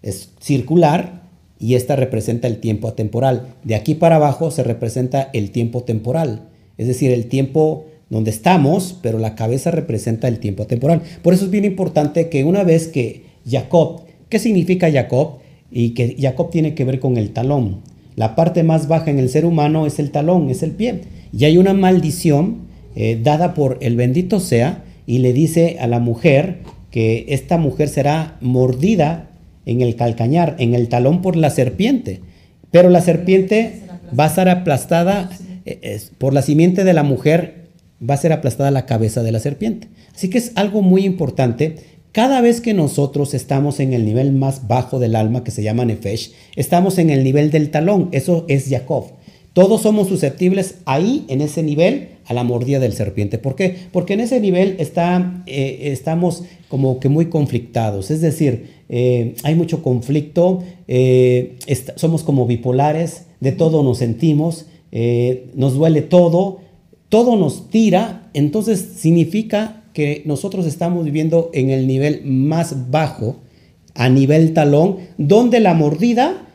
[0.00, 1.22] es circular
[1.58, 3.54] y esta representa el tiempo atemporal.
[3.62, 8.98] De aquí para abajo se representa el tiempo temporal, es decir, el tiempo donde estamos,
[9.00, 11.02] pero la cabeza representa el tiempo temporal.
[11.22, 15.38] Por eso es bien importante que una vez que Jacob, ¿qué significa Jacob?
[15.70, 17.80] Y que Jacob tiene que ver con el talón.
[18.16, 21.00] La parte más baja en el ser humano es el talón, es el pie.
[21.32, 25.98] Y hay una maldición eh, dada por el bendito sea y le dice a la
[25.98, 26.58] mujer
[26.90, 29.30] que esta mujer será mordida
[29.64, 32.20] en el calcañar, en el talón por la serpiente.
[32.70, 33.82] Pero la serpiente
[34.18, 35.30] va a ser aplastada
[35.64, 37.68] eh, por la simiente de la mujer,
[38.08, 39.88] va a ser aplastada la cabeza de la serpiente.
[40.14, 41.76] Así que es algo muy importante.
[42.12, 45.86] Cada vez que nosotros estamos en el nivel más bajo del alma, que se llama
[45.86, 48.10] Nefesh, estamos en el nivel del talón.
[48.12, 49.06] Eso es Jacob.
[49.54, 53.38] Todos somos susceptibles ahí, en ese nivel, a la mordida del serpiente.
[53.38, 53.76] ¿Por qué?
[53.92, 58.10] Porque en ese nivel está, eh, estamos como que muy conflictados.
[58.10, 61.56] Es decir, eh, hay mucho conflicto, eh,
[61.96, 64.66] somos como bipolares, de todo nos sentimos,
[65.54, 66.60] nos duele todo,
[67.08, 68.30] todo nos tira.
[68.34, 73.36] Entonces significa que nosotros estamos viviendo en el nivel más bajo,
[73.94, 76.48] a nivel talón, donde la mordida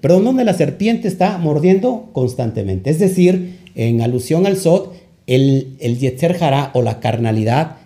[0.00, 2.90] perdón, donde la serpiente está mordiendo constantemente.
[2.90, 4.94] Es decir, en alusión al Sot,
[5.26, 6.36] el, el Yetzer
[6.72, 7.76] o la carnalidad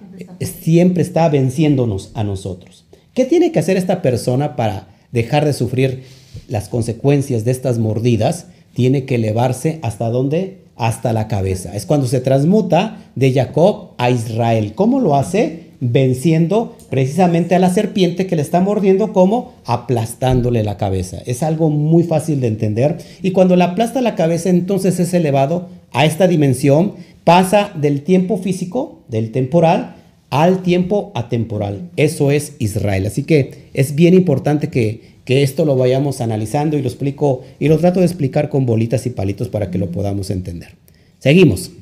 [0.40, 2.85] siempre está venciéndonos a nosotros.
[3.14, 6.04] ¿Qué tiene que hacer esta persona para dejar de sufrir
[6.48, 8.46] las consecuencias de estas mordidas?
[8.74, 10.59] Tiene que elevarse hasta dónde?
[10.76, 11.74] Hasta la cabeza.
[11.74, 14.74] Es cuando se transmuta de Jacob a Israel.
[14.74, 15.66] ¿Cómo lo hace?
[15.80, 21.18] venciendo precisamente a la serpiente que le está mordiendo como aplastándole la cabeza.
[21.26, 25.68] Es algo muy fácil de entender y cuando le aplasta la cabeza entonces es elevado
[25.92, 29.96] a esta dimensión, pasa del tiempo físico, del temporal,
[30.30, 31.90] al tiempo atemporal.
[31.96, 33.06] Eso es Israel.
[33.06, 37.68] Así que es bien importante que, que esto lo vayamos analizando y lo explico y
[37.68, 40.70] lo trato de explicar con bolitas y palitos para que lo podamos entender.
[41.18, 41.72] Seguimos.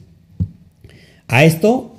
[1.29, 1.95] A esto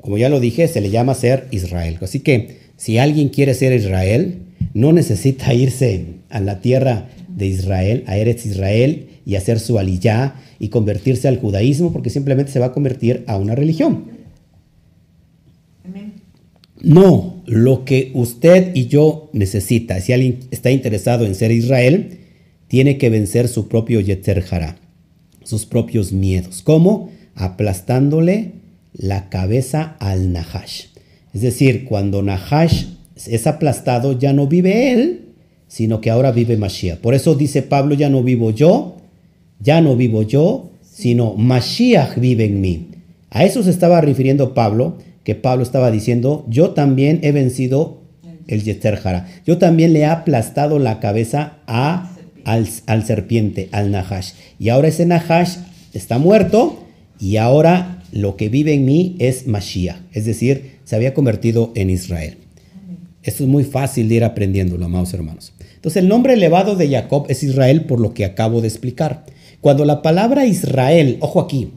[0.00, 1.98] como ya lo dije, se le llama ser Israel.
[2.00, 4.38] Así que si alguien quiere ser Israel,
[4.74, 10.34] no necesita irse a la tierra de Israel, a Eretz Israel, y hacer su aliyah
[10.58, 14.19] y convertirse al judaísmo, porque simplemente se va a convertir a una religión.
[16.82, 22.18] No, lo que usted y yo necesita, si alguien está interesado en ser Israel,
[22.68, 24.44] tiene que vencer su propio Yetzer
[25.42, 26.62] sus propios miedos.
[26.62, 27.10] ¿Cómo?
[27.34, 28.52] Aplastándole
[28.92, 30.86] la cabeza al Nahash.
[31.34, 32.84] Es decir, cuando Nahash
[33.26, 35.20] es aplastado, ya no vive él,
[35.68, 36.98] sino que ahora vive Mashiach.
[36.98, 38.96] Por eso dice Pablo, ya no vivo yo,
[39.60, 42.88] ya no vivo yo, sino Mashiach vive en mí.
[43.30, 44.98] A eso se estaba refiriendo Pablo,
[45.30, 48.00] que Pablo estaba diciendo, yo también he vencido
[48.48, 49.00] el Yetzer
[49.46, 52.10] Yo también le he aplastado la cabeza a,
[52.44, 54.32] al, al serpiente, al Nahash.
[54.58, 55.58] Y ahora ese Nahash
[55.94, 56.84] está muerto
[57.20, 61.90] y ahora lo que vive en mí es Mashiach, es decir, se había convertido en
[61.90, 62.38] Israel.
[63.22, 65.52] Esto es muy fácil de ir aprendiéndolo, amados hermanos.
[65.76, 69.26] Entonces, el nombre elevado de Jacob es Israel por lo que acabo de explicar.
[69.60, 71.70] Cuando la palabra Israel, ojo aquí,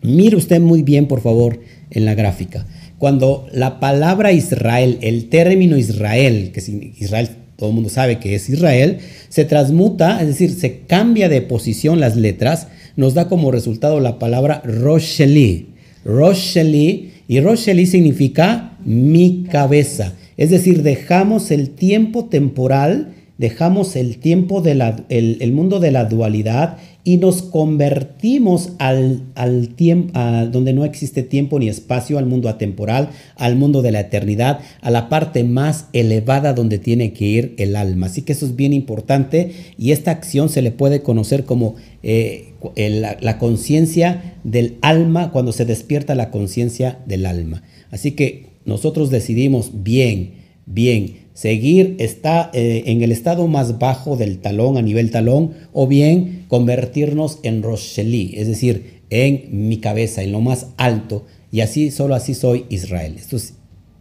[0.00, 2.66] mire usted muy bien, por favor, en la gráfica.
[2.98, 6.60] Cuando la palabra Israel, el término Israel, que
[6.98, 11.42] Israel todo el mundo sabe que es Israel, se transmuta, es decir, se cambia de
[11.42, 15.66] posición las letras nos da como resultado la palabra Rosheli.
[16.04, 20.14] Rosheli, y Rosheli significa mi cabeza.
[20.36, 26.78] Es decir, dejamos el tiempo temporal, dejamos el tiempo del el mundo de la dualidad
[27.08, 30.12] y nos convertimos al, al tiempo,
[30.52, 34.90] donde no existe tiempo ni espacio, al mundo atemporal, al mundo de la eternidad, a
[34.90, 38.08] la parte más elevada donde tiene que ir el alma.
[38.08, 42.52] Así que eso es bien importante y esta acción se le puede conocer como eh,
[42.76, 47.62] la, la conciencia del alma, cuando se despierta la conciencia del alma.
[47.90, 50.32] Así que nosotros decidimos bien,
[50.66, 55.86] bien, seguir está eh, en el estado más bajo del talón, a nivel talón, o
[55.86, 61.92] bien convertirnos en Rosheli, es decir, en mi cabeza, en lo más alto, y así,
[61.92, 63.14] solo así soy Israel.
[63.16, 63.54] Esto es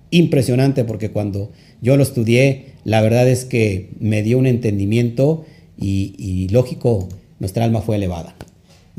[0.09, 5.45] impresionante porque cuando yo lo estudié, la verdad es que me dio un entendimiento
[5.79, 7.07] y, lógico,
[7.39, 8.35] nuestra alma fue elevada.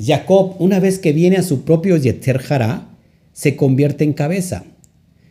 [0.01, 2.41] Jacob, una vez que viene a su propio Yeter
[3.33, 4.65] se convierte en cabeza.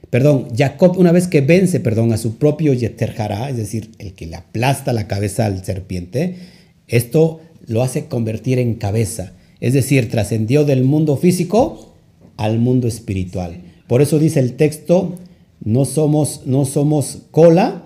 [0.09, 3.15] Perdón, Jacob, una vez que vence, perdón, a su propio Yeter
[3.49, 6.35] es decir, el que le aplasta la cabeza al serpiente,
[6.87, 9.33] esto lo hace convertir en cabeza.
[9.59, 11.93] Es decir, trascendió del mundo físico
[12.37, 13.61] al mundo espiritual.
[13.87, 15.15] Por eso dice el texto,
[15.63, 17.83] no somos, no somos cola,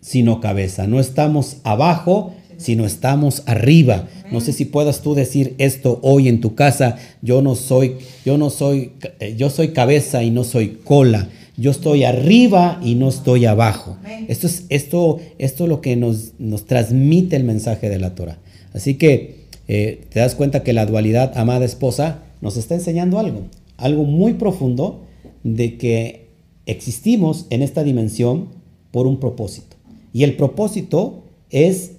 [0.00, 0.86] sino cabeza.
[0.86, 4.08] No estamos abajo, sino estamos arriba.
[4.30, 6.96] No sé si puedas tú decir esto hoy en tu casa.
[7.22, 11.28] Yo no soy, yo no soy, eh, yo soy cabeza y no soy cola.
[11.56, 13.96] Yo estoy arriba y no estoy abajo.
[14.28, 18.38] Esto es, esto, esto es lo que nos, nos transmite el mensaje de la Torah.
[18.74, 23.42] Así que eh, te das cuenta que la dualidad amada esposa nos está enseñando algo,
[23.78, 25.02] algo muy profundo
[25.44, 26.26] de que
[26.66, 28.48] existimos en esta dimensión
[28.90, 29.76] por un propósito.
[30.12, 31.92] Y el propósito es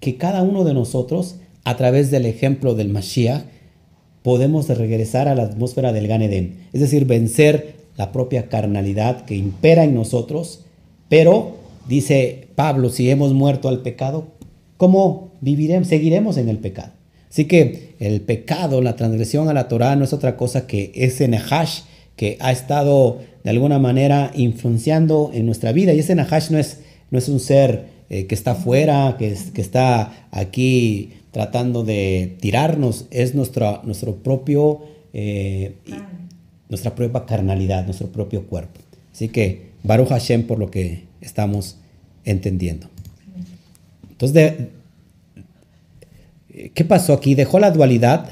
[0.00, 3.44] que cada uno de nosotros, a través del ejemplo del Mashiach,
[4.22, 9.36] podemos regresar a la atmósfera del Gan Eden, es decir, vencer la propia carnalidad que
[9.36, 10.64] impera en nosotros,
[11.08, 11.56] pero
[11.88, 14.28] dice Pablo, si hemos muerto al pecado,
[14.76, 15.88] ¿cómo viviremos?
[15.88, 16.92] Seguiremos en el pecado.
[17.30, 21.28] Así que el pecado, la transgresión a la Torah no es otra cosa que ese
[21.28, 21.80] Nahash
[22.16, 25.92] que ha estado de alguna manera influenciando en nuestra vida.
[25.92, 29.60] Y ese Nahash no es, no es un ser eh, que está afuera, que, que
[29.60, 35.74] está aquí tratando de tirarnos, es nuestro, nuestro propio, eh,
[36.68, 38.80] nuestra propia carnalidad, nuestro propio cuerpo.
[39.12, 41.78] Así que Baruch Hashem por lo que estamos
[42.24, 42.88] entendiendo.
[44.08, 44.52] Entonces,
[46.72, 47.34] ¿qué pasó aquí?
[47.34, 48.30] Dejó la dualidad,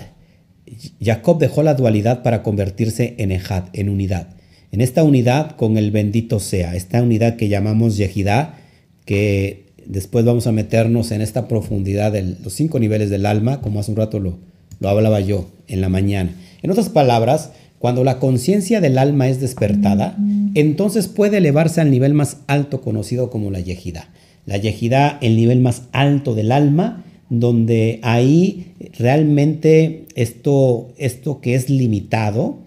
[1.01, 4.29] Jacob dejó la dualidad para convertirse en Ejad, en unidad.
[4.71, 8.61] En esta unidad con el bendito sea, esta unidad que llamamos Yehidá,
[9.05, 13.81] que después vamos a meternos en esta profundidad de los cinco niveles del alma, como
[13.81, 14.38] hace un rato lo,
[14.81, 16.35] lo hablaba yo en la mañana.
[16.62, 20.16] En otras palabras, cuando la conciencia del alma es despertada,
[20.55, 24.09] entonces puede elevarse al nivel más alto conocido como la yejidá.
[24.47, 31.71] La yejidá, el nivel más alto del alma, donde ahí realmente esto, esto que es
[31.71, 32.59] limitado,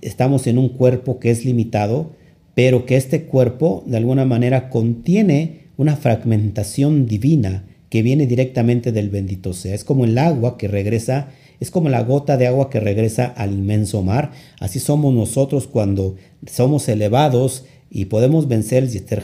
[0.00, 2.12] estamos en un cuerpo que es limitado,
[2.54, 9.10] pero que este cuerpo de alguna manera contiene una fragmentación divina que viene directamente del
[9.10, 9.74] bendito sea.
[9.74, 11.28] Es como el agua que regresa,
[11.60, 14.32] es como la gota de agua que regresa al inmenso mar.
[14.60, 16.16] Así somos nosotros cuando
[16.50, 19.22] somos elevados y podemos vencer el Yester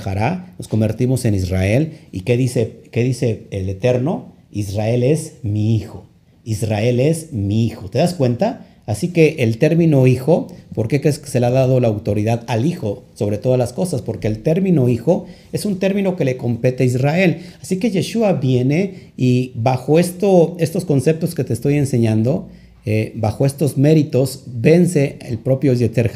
[0.58, 1.98] nos convertimos en Israel.
[2.12, 4.32] ¿Y qué dice, qué dice el Eterno?
[4.52, 6.06] Israel es mi hijo.
[6.44, 7.88] Israel es mi hijo.
[7.88, 8.66] ¿Te das cuenta?
[8.92, 12.44] Así que el término hijo, ¿por qué crees que se le ha dado la autoridad
[12.46, 14.02] al hijo sobre todas las cosas?
[14.02, 17.38] Porque el término hijo es un término que le compete a Israel.
[17.62, 22.48] Así que Yeshua viene y bajo esto, estos conceptos que te estoy enseñando,
[22.84, 26.12] eh, bajo estos méritos, vence el propio Yeter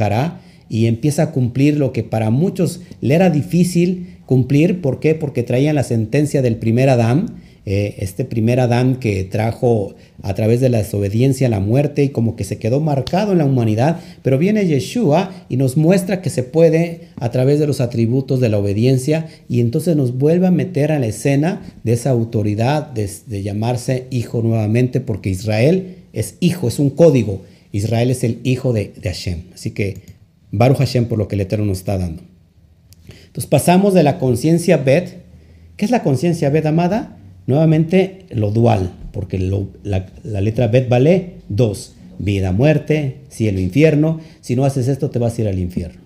[0.69, 4.83] y empieza a cumplir lo que para muchos le era difícil cumplir.
[4.83, 5.15] ¿Por qué?
[5.15, 10.61] Porque traían la sentencia del primer Adán eh, este primer Adán que trajo a través
[10.61, 14.39] de la desobediencia la muerte y como que se quedó marcado en la humanidad, pero
[14.39, 18.59] viene Yeshua y nos muestra que se puede a través de los atributos de la
[18.59, 24.07] obediencia y entonces nos vuelve a meter a la escena de esa autoridad de, llamarse
[24.13, 27.43] hijo nuevamente porque Israel es hijo, es un código.
[27.73, 29.43] Israel es el hijo de, Hashem.
[29.53, 29.97] Así que
[30.53, 32.23] Baruch Hashem por lo que el Eterno nos está dando.
[33.27, 35.25] Entonces pasamos de la conciencia Bet.
[35.77, 37.16] ¿Qué es la conciencia Bet, amada?
[37.47, 40.07] Nuevamente lo dual, porque la,
[40.41, 44.21] letra Bet vale dos, vida, muerte, cielo, infierno.
[44.41, 46.01] Si no haces esto te vas a ir al infierno.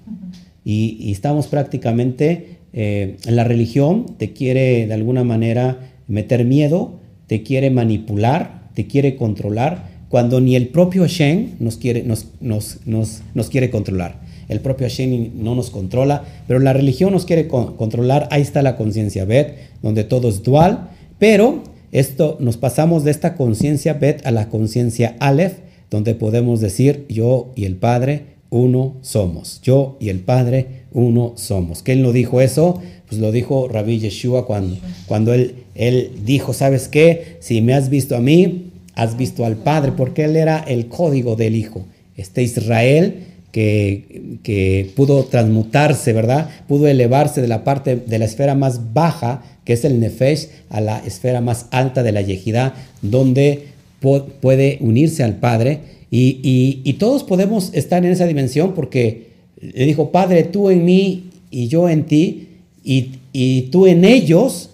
[0.64, 7.70] Y, estamos prácticamente, eh, la religión te quiere de alguna manera meter miedo, te quiere
[7.70, 13.70] manipular, te quiere controlar, cuando ni el propio Hashem nos quiere, nos, nos, nos, quiere
[13.70, 14.20] controlar.
[14.48, 18.29] El propio Hashem no nos controla, pero la religión nos quiere controlar.
[18.33, 23.37] Ahí está la conciencia Bet, donde todo es dual pero esto nos pasamos de esta
[23.37, 25.59] conciencia Bet a la conciencia Aleph,
[25.90, 29.60] donde podemos decir yo y el Padre uno somos.
[29.62, 31.83] Yo y el Padre uno somos.
[31.83, 32.81] ¿Quién lo dijo eso?
[33.08, 37.37] Pues lo dijo Rabbi Yeshua cuando, cuando él, él dijo, ¿sabes qué?
[37.40, 41.37] Si me has visto a mí, has visto al Padre, porque él era el código
[41.37, 41.85] del Hijo.
[42.16, 46.51] Este Israel que, pudo transmutarse, ¿verdad?
[46.69, 50.81] Pudo elevarse de la parte de la esfera más baja que es el Nefesh, a
[50.81, 53.67] la esfera más alta de la Yejidá, donde
[54.01, 55.81] puede unirse al Padre
[56.11, 59.29] Y, todos podemos estar en esa dimensión porque
[59.61, 62.48] le dijo, Padre, tú en mí y yo en ti,
[62.83, 64.71] y, y tú en ellos,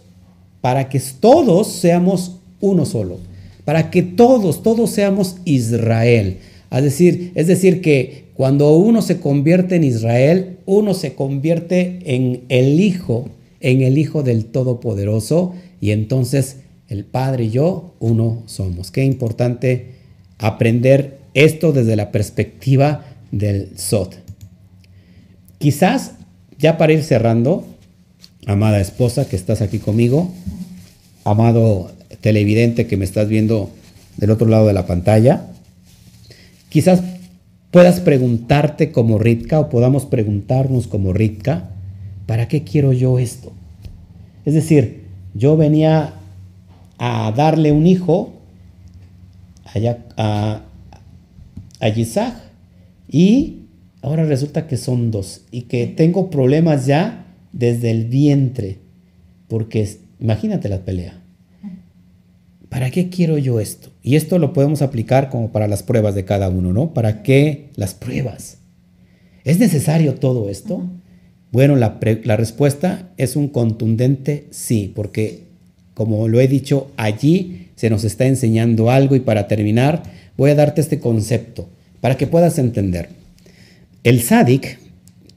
[0.61, 3.19] para que todos seamos uno solo,
[3.65, 6.39] para que todos, todos seamos Israel.
[6.71, 12.43] Es decir, es decir, que cuando uno se convierte en Israel, uno se convierte en
[12.51, 13.31] el Hijo,
[13.61, 16.59] en el Hijo del Todopoderoso, y entonces
[16.89, 18.91] el Padre y yo, uno somos.
[18.91, 19.95] Qué importante
[20.39, 24.19] aprender esto desde la perspectiva del Sot.
[25.59, 26.13] Quizás,
[26.59, 27.65] ya para ir cerrando,
[28.47, 30.31] amada esposa que estás aquí conmigo,
[31.25, 33.71] amado televidente que me estás viendo
[34.19, 35.47] del otro lado de la pantalla,
[36.69, 37.01] quizás
[37.71, 41.71] puedas preguntarte como Ritka o podamos preguntarnos como Ritka,
[42.27, 43.53] ¿para qué quiero yo esto?
[44.45, 45.05] Es decir,
[45.35, 46.15] yo venía
[46.99, 48.33] a darle un hijo
[50.17, 50.63] a,
[51.81, 52.35] a Isaac
[53.09, 53.67] y
[54.03, 58.79] ahora resulta que son dos y que tengo problemas ya desde el vientre,
[59.49, 61.26] porque imagínate la pelea.
[62.69, 63.91] ¿Para qué quiero yo esto?
[64.03, 66.93] Y esto lo podemos aplicar como para las pruebas de cada uno, ¿no?
[66.93, 68.59] ¿Para qué las pruebas?
[69.45, 70.83] ¿Es necesario todo esto?
[71.53, 75.45] Bueno, la, la respuesta es un contundente sí, porque
[75.95, 80.03] como lo he dicho, allí se nos está enseñando algo y para terminar
[80.37, 81.69] voy a darte este concepto
[82.01, 83.09] para que puedas entender.
[84.05, 84.79] El sádic,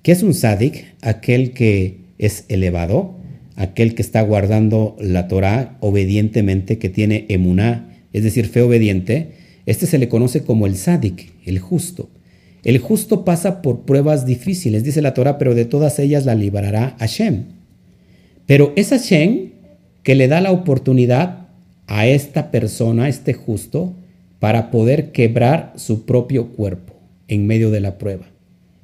[0.01, 0.93] ¿qué es un sádic?
[1.01, 3.15] Aquel que es elevado,
[3.59, 9.33] aquel que está guardando la Torah obedientemente, que tiene emuná, es decir, fe obediente,
[9.65, 12.09] este se le conoce como el sádic, el justo.
[12.63, 16.95] El justo pasa por pruebas difíciles, dice la Torah, pero de todas ellas la librará
[16.99, 17.43] Hashem.
[18.45, 19.49] Pero es Hashem
[20.03, 21.47] que le da la oportunidad
[21.87, 23.93] a esta persona, a este justo,
[24.39, 26.93] para poder quebrar su propio cuerpo
[27.27, 28.27] en medio de la prueba.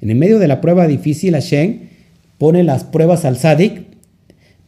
[0.02, 1.78] En el medio de la prueba difícil, Hashem
[2.36, 3.95] pone las pruebas al sádic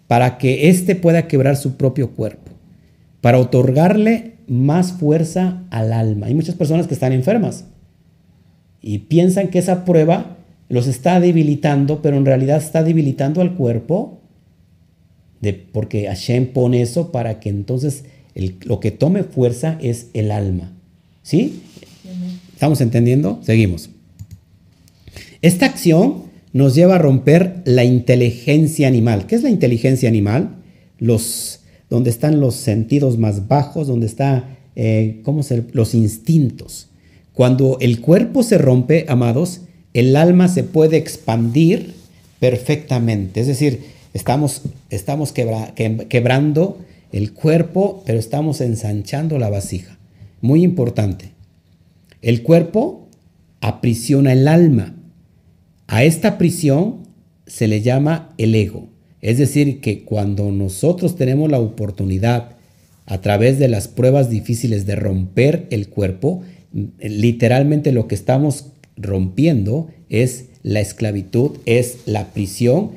[0.08, 2.50] para que éste pueda quebrar su propio cuerpo,
[3.20, 6.26] para otorgarle más fuerza al alma.
[6.26, 7.66] Hay muchas personas que están enfermas
[8.82, 10.38] y piensan que esa prueba
[10.68, 14.18] los está debilitando, pero en realidad está debilitando al cuerpo,
[15.40, 18.04] de, porque Hashem pone eso para que entonces
[18.64, 20.72] lo que tome fuerza es el alma.
[21.22, 21.62] ¿Sí?
[22.54, 23.40] ¿Estamos entendiendo?
[23.42, 23.90] Seguimos.
[25.42, 26.27] Esta acción
[26.58, 29.28] nos lleva a romper la inteligencia animal.
[29.28, 30.56] ¿Qué es la inteligencia animal?
[30.98, 35.22] Los, donde están los sentidos más bajos, donde están eh,
[35.72, 36.88] los instintos.
[37.32, 39.60] Cuando el cuerpo se rompe, amados,
[39.94, 41.94] el alma se puede expandir
[42.40, 43.40] perfectamente.
[43.40, 43.78] Es decir,
[44.12, 46.78] estamos, estamos quebrando
[47.12, 49.96] el cuerpo, pero estamos ensanchando la vasija.
[50.40, 51.30] Muy importante.
[52.20, 53.06] El cuerpo
[53.60, 54.97] aprisiona el alma
[55.88, 57.08] a esta prisión
[57.46, 58.90] se le llama el ego.
[59.20, 62.56] Es decir, que cuando nosotros tenemos la oportunidad
[63.06, 66.42] a través de las pruebas difíciles de romper el cuerpo,
[67.00, 68.66] literalmente lo que estamos
[68.96, 72.90] rompiendo es la esclavitud, es la prisión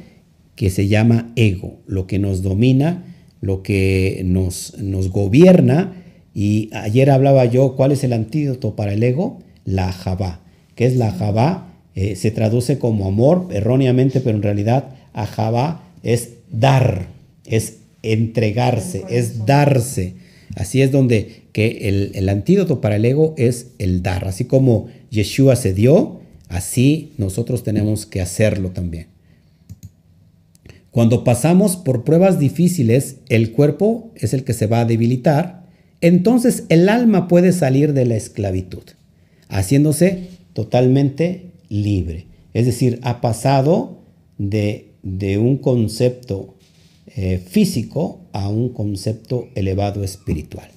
[0.56, 3.06] que se llama ego, lo que nos domina,
[3.40, 5.94] lo que nos, nos gobierna.
[6.34, 9.40] Y ayer hablaba yo, ¿cuál es el antídoto para el ego?
[9.64, 10.42] La Jabá.
[10.76, 11.71] ¿Qué es la Jabá?
[11.96, 17.08] Eh, se traduce como amor erróneamente, pero en realidad ajaba es dar,
[17.46, 20.16] es entregarse, es darse.
[20.56, 24.28] Así es donde que el, el, antídoto para el ego es el dar.
[24.28, 29.08] Así como Yeshua se dio, así nosotros tenemos que hacerlo también.
[30.92, 35.64] Cuando pasamos por pruebas difíciles, el cuerpo es el que se va a debilitar,
[36.02, 38.84] entonces el alma puede salir de la esclavitud,
[39.48, 42.28] haciéndose totalmente libre.
[42.54, 44.02] Es decir, ha pasado
[44.38, 44.92] de,
[45.40, 46.56] un concepto
[47.16, 50.70] eh, físico a un concepto elevado espiritual.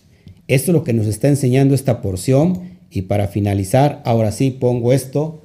[0.46, 4.92] Esto es lo que nos está enseñando esta porción y para finalizar, ahora sí pongo
[4.92, 5.42] esto,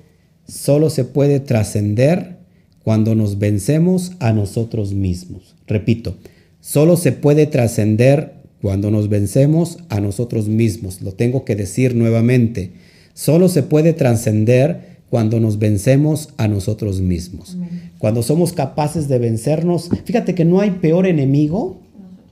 [0.47, 2.37] solo se puede trascender
[2.83, 5.55] cuando nos vencemos a nosotros mismos.
[5.67, 6.17] Repito,
[6.59, 11.01] solo se puede trascender cuando nos vencemos a nosotros mismos.
[11.01, 12.73] Lo tengo que decir nuevamente.
[13.13, 17.57] Solo se puede trascender cuando nos vencemos a nosotros mismos.
[17.97, 21.77] Cuando somos capaces de vencernos, fíjate que no hay peor enemigo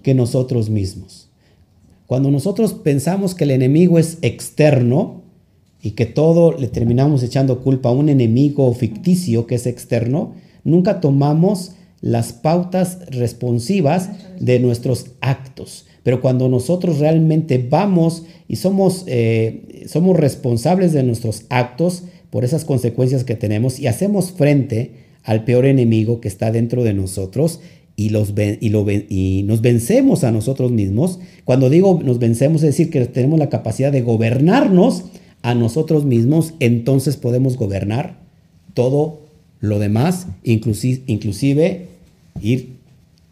[0.04, 1.30] que nosotros mismos.
[2.06, 5.24] Cuando nosotros pensamos que el enemigo es externo
[5.82, 11.02] y que todo le terminamos echando culpa a un enemigo ficticio que es externo, nunca
[11.02, 14.10] tomamos las pautas responsivas
[14.40, 15.86] de nuestros actos.
[16.04, 22.04] Pero cuando nosotros realmente vamos y somos, eh, somos responsables de nuestros actos
[22.38, 24.92] por esas consecuencias que tenemos y hacemos frente
[25.24, 27.62] al peor enemigo que está dentro de nosotros
[27.96, 32.92] y, los y, y nos vencemos a nosotros mismos, cuando digo nos vencemos es decir
[32.92, 35.06] que tenemos la capacidad de gobernarnos
[35.42, 38.20] a nosotros mismos, entonces podemos gobernar
[38.76, 39.24] todo
[39.60, 41.88] lo demás, inclusive, inclusive
[42.40, 42.78] ir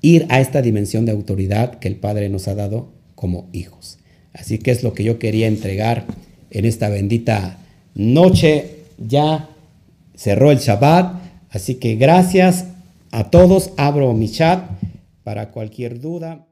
[0.02, 4.00] ir a esta dimensión de autoridad que el Padre nos ha dado como hijos.
[4.34, 6.08] Así que es lo que yo quería entregar
[6.50, 7.60] en esta bendita
[7.94, 8.75] noche.
[8.98, 9.50] Ya
[10.16, 11.16] cerró el Shabbat,
[11.50, 12.66] así que gracias
[13.12, 13.72] a todos.
[13.78, 14.70] Abro mi chat
[15.24, 16.46] para cualquier duda.